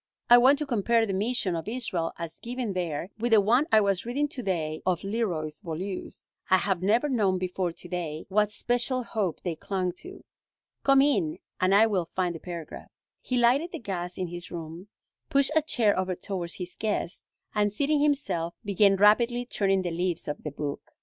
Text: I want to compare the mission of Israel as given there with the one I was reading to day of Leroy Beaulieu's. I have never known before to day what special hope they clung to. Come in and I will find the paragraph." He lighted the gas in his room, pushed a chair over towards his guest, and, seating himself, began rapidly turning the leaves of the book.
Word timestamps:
I 0.31 0.39
want 0.39 0.57
to 0.57 0.65
compare 0.65 1.05
the 1.05 1.13
mission 1.13 1.55
of 1.55 1.67
Israel 1.67 2.11
as 2.17 2.39
given 2.39 2.73
there 2.73 3.11
with 3.19 3.33
the 3.33 3.39
one 3.39 3.67
I 3.71 3.81
was 3.81 4.03
reading 4.03 4.27
to 4.29 4.41
day 4.41 4.81
of 4.83 5.03
Leroy 5.03 5.51
Beaulieu's. 5.63 6.27
I 6.49 6.57
have 6.57 6.81
never 6.81 7.07
known 7.07 7.37
before 7.37 7.71
to 7.71 7.87
day 7.87 8.25
what 8.27 8.51
special 8.51 9.03
hope 9.03 9.41
they 9.43 9.55
clung 9.55 9.91
to. 9.97 10.23
Come 10.81 11.03
in 11.03 11.37
and 11.59 11.75
I 11.75 11.85
will 11.85 12.09
find 12.15 12.33
the 12.33 12.39
paragraph." 12.39 12.89
He 13.21 13.37
lighted 13.37 13.73
the 13.73 13.77
gas 13.77 14.17
in 14.17 14.29
his 14.29 14.49
room, 14.49 14.87
pushed 15.29 15.51
a 15.55 15.61
chair 15.61 15.95
over 15.99 16.15
towards 16.15 16.55
his 16.55 16.73
guest, 16.73 17.23
and, 17.53 17.71
seating 17.71 18.01
himself, 18.01 18.55
began 18.65 18.95
rapidly 18.95 19.45
turning 19.45 19.83
the 19.83 19.91
leaves 19.91 20.27
of 20.27 20.41
the 20.41 20.49
book. 20.49 20.93